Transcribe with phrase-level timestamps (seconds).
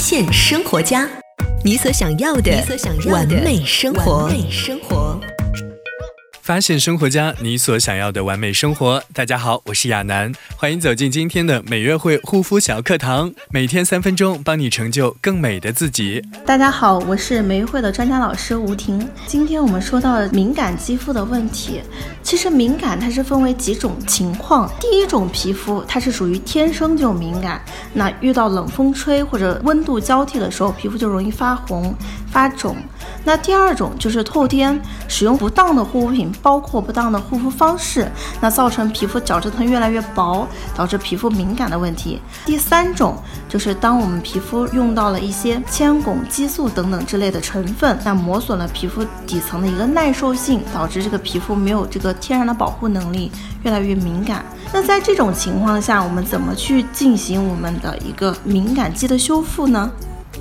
[0.00, 1.06] 现生活家，
[1.62, 2.50] 你所想要的
[3.10, 4.30] 完美生活。
[6.42, 9.02] 发现生活家，你所想要的完美生活。
[9.12, 16.24] 大家好，我是亚楠，欢迎走进今天的美约会护肤小课堂，每天三分钟，帮你成就更美的自己。
[16.46, 19.06] 大家好，我是美约会的专家老师吴婷。
[19.26, 21.82] 今天我们说到敏感肌肤的问题，
[22.22, 24.70] 其实敏感它是分为几种情况。
[24.80, 31.94] 第一种皮肤它是属于天生就敏感，那遇到冷风吹或者温度交替的时候，皮肤就容易发红
[32.32, 32.76] 发肿。
[33.22, 36.30] 那第二种就是后天使用不当的护肤品。
[36.42, 38.10] 包括不当的护肤方式，
[38.40, 40.46] 那造成皮肤角质层越来越薄，
[40.76, 42.20] 导致皮肤敏感的问题。
[42.46, 43.16] 第三种
[43.48, 53.30] 就是当我们皮肤用到了一些铅、汞、激素等等之类的成分，那磨损了皮肤底层的一个耐受性，导致这个皮肤没有这个天然的保护能力，
[53.64, 54.44] 越来越敏感。
[54.72, 59.90] 那在这种情况下，我们怎么去进行我们的一个敏感肌的修复呢？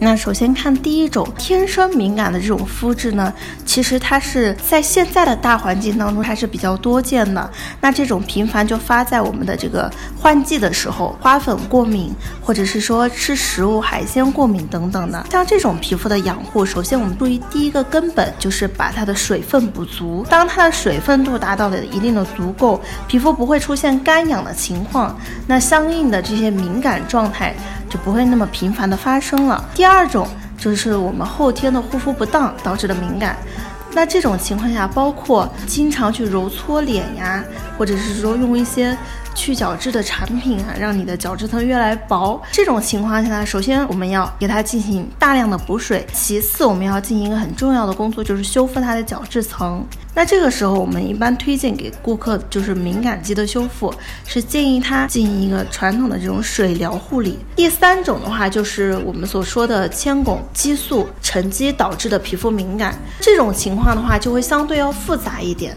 [0.00, 3.32] 那首先看第一种天生敏感的这种肤质呢，
[3.66, 7.50] 其实它是在现在的大环境当中还是比较多见的。
[7.80, 15.26] 那这种频繁就发在我们的这个换季的时候，花粉过敏，或者是说吃食物海鲜过敏等等的。
[15.30, 20.24] 像这种皮肤的养护，首先我们注意第一个根本就是把它的水分补足。
[20.30, 27.54] 当它的水分度达到了一定的足够，皮肤不会出现干痒的情况，那相应的这些敏感状态。
[27.88, 29.64] 就不会那么频繁的发生了。
[29.74, 33.36] 第二种就是我们后天的护肤不当导致的敏感，
[33.92, 37.42] 那这种情况下，包括经常去揉搓脸呀，
[37.76, 38.96] 或者是说用一些。
[39.38, 42.42] 去角质的产品啊，让你的角质层越来越薄。
[42.50, 49.86] 这种情况下呢，首先我们要给它进行大量的补水，其次我们要进行一个很重要的工作，就是修复它的角质层。
[50.12, 53.94] 那这个时候，我们一般推荐给顾客就是敏感肌的修复，
[54.26, 57.38] 是建议他进行一个传统的这种水疗护理。
[57.54, 65.76] 第三种的话，就是我们所说的铅汞激素沉积导致的皮肤敏感，这种情况的话就会相对要复杂一点。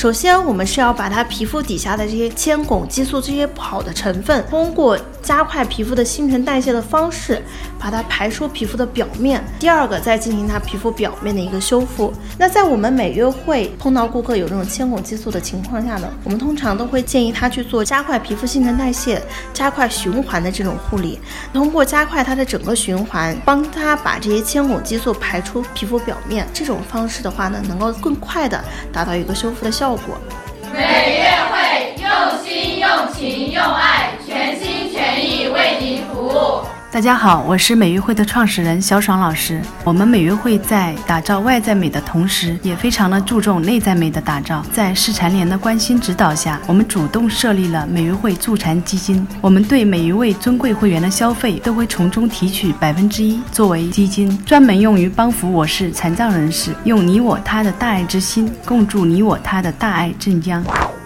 [0.00, 7.42] 首先，我们是要把它皮肤底下的这些铅、汞、激素这些不好的成分，通过加快皮肤的新陈代谢的方式，
[7.78, 9.44] 把它排出皮肤的表面。
[9.58, 12.14] 第二个，再进行它皮肤表面的一个修复。
[12.38, 19.22] 那在我们每月会碰到顾客有这种铅、汞、激素的情况下呢，我们通常都会建议他去做加快皮肤新陈代谢、
[19.52, 21.20] 加快循环的这种护理。
[21.52, 26.48] 通过加快它的整个循环，帮他把这些铅、汞、激素排出皮肤表面。
[26.54, 29.89] 这种方式的话呢，能够更快的达到一个修复的效果。
[30.72, 31.19] 每月
[36.92, 39.62] 大家好，我是美育会的创始人小爽老师。
[39.84, 44.60] 我们美育会在打造外在美的同时，也非常的注重内在美的打造。
[44.72, 49.24] 在市残联的关心指导下，我们主动设立了美育会助残基金。
[49.40, 60.60] 我们对每一位尊贵会员的消费，都会从中提取百分之一作为基金，专门用于帮扶我市残障人士，用你我他的大爱之心，共筑你我他的大爱镇江。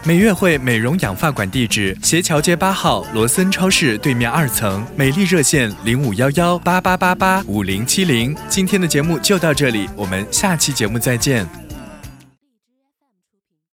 [0.07, 4.87] 美悦汇美容养发馆地址：斜桥街八号罗森超市对面二层。
[4.95, 8.37] 美丽热线：零五幺幺八八八八五零七零。
[8.47, 11.64] 今天的节目就到这里，我们下期节目再见。